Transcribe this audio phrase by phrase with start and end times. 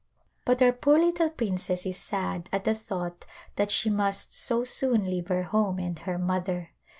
[0.45, 3.23] But our poor little princess is sad at the thought
[3.55, 6.71] that she must so soon leave her home and her mother.